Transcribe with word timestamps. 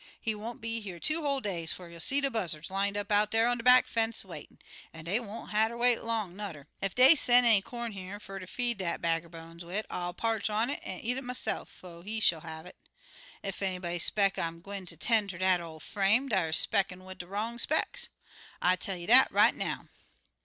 He 0.19 0.33
won't 0.33 0.61
be 0.61 0.81
here 0.81 0.99
two 0.99 1.21
whole 1.21 1.41
days 1.41 1.71
'fo' 1.73 1.85
you'll 1.85 1.99
see 1.99 2.21
de 2.21 2.31
buzzards 2.31 2.71
lined 2.71 2.97
up 2.97 3.11
out 3.11 3.29
dar 3.29 3.45
on 3.45 3.57
de 3.57 3.63
back 3.63 3.85
fence 3.85 4.25
waitin', 4.25 4.57
an' 4.91 5.05
dey 5.05 5.19
won't 5.19 5.51
hatter 5.51 5.77
wait 5.77 6.01
long 6.03 6.35
nudder. 6.35 6.65
Ef 6.81 6.95
dey 6.95 7.13
sen' 7.13 7.45
any 7.45 7.61
corn 7.61 7.91
here 7.91 8.19
fer 8.19 8.39
ter 8.39 8.47
feed 8.47 8.79
dat 8.79 8.99
bag 8.99 9.23
er 9.25 9.29
bones 9.29 9.63
wid, 9.63 9.85
I'll 9.91 10.15
parch 10.15 10.49
it 10.49 10.53
an' 10.81 11.01
eat 11.01 11.17
it 11.17 11.23
myse'f 11.23 11.67
'fo' 11.69 12.01
he 12.01 12.19
shill 12.19 12.39
have 12.41 12.65
it. 12.65 12.77
Ef 13.43 13.61
anybody 13.61 13.99
'speck 13.99 14.39
I'm 14.39 14.59
gwine 14.61 14.87
ter 14.87 14.95
'ten' 14.95 15.27
ter 15.27 15.37
dat 15.37 15.61
ol' 15.61 15.79
frame, 15.79 16.29
deyer 16.29 16.51
'speckin' 16.51 17.05
wid 17.05 17.19
de 17.19 17.27
wrong 17.27 17.59
specks, 17.59 18.07
I 18.59 18.77
tell 18.77 18.95
you 18.97 19.05
dat 19.05 19.31
right 19.31 19.53
now.' 19.53 19.87